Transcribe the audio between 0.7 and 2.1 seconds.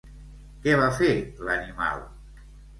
va fer, l'animal?